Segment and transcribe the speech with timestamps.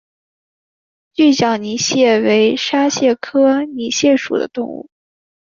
[1.13, 4.89] 锯脚泥蟹为沙蟹科泥蟹属的动物。